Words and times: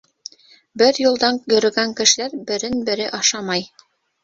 Бер 0.81 0.99
юлдан 1.03 1.37
йөрөгән 1.51 1.95
кешеләр 2.01 2.35
берен-бере 2.51 3.09
ашамай. 3.21 3.71